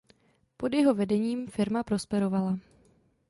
Pod 0.57 0.73
jeho 0.73 0.93
vedením 0.93 1.47
firma 1.47 1.83
prosperovala. 1.83 2.59